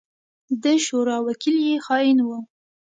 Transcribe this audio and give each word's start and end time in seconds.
د 0.63 0.65
شورا 0.85 1.17
وکيل 1.27 1.57
يې 1.67 1.75
خائن 1.85 2.17
وو. 2.23 2.39